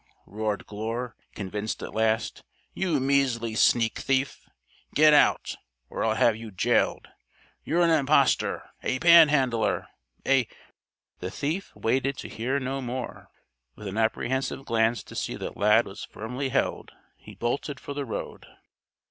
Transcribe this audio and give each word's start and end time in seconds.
roared 0.25 0.65
Glure, 0.65 1.13
convinced 1.35 1.83
at 1.83 1.93
last. 1.93 2.41
"You 2.73 2.99
measly 2.99 3.53
sneak 3.53 3.99
thief! 3.99 4.49
Get 4.95 5.13
out 5.13 5.57
or 5.91 6.03
I'll 6.03 6.15
have 6.15 6.35
you 6.35 6.49
jailed! 6.49 7.09
You're 7.63 7.83
an 7.83 7.91
imposter! 7.91 8.63
A 8.81 8.97
pan 8.97 9.29
handler! 9.29 9.85
A" 10.25 10.47
The 11.19 11.29
thief 11.29 11.71
waited 11.75 12.17
to 12.17 12.29
hear 12.29 12.59
no 12.59 12.81
more. 12.81 13.29
With 13.75 13.85
an 13.87 13.99
apprehensive 13.99 14.65
glance 14.65 15.03
to 15.03 15.13
see 15.15 15.35
that 15.35 15.55
Lad 15.55 15.85
was 15.85 16.03
firmly 16.03 16.49
held, 16.49 16.93
he 17.17 17.35
bolted 17.35 17.79
for 17.79 17.93
the 17.93 18.03
road. 18.03 18.47